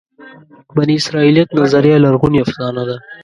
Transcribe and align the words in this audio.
بني 0.75 0.95
اسرائیلیت 1.01 1.49
نظریه 1.61 1.97
لرغونې 2.03 2.39
افسانه 2.43 2.83
ده. 2.89 2.97